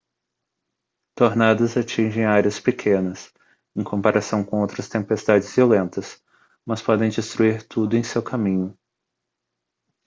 tornados 1.13 1.77
atingem 1.77 2.25
áreas 2.25 2.59
pequenas 2.59 3.31
em 3.75 3.83
comparação 3.83 4.43
com 4.43 4.59
outras 4.61 4.89
tempestades 4.89 5.53
violentas 5.55 6.19
mas 6.65 6.81
podem 6.81 7.11
destruir 7.11 7.61
tudo 7.67 7.95
em 7.95 8.01
seu 8.01 8.23
caminho 8.23 8.75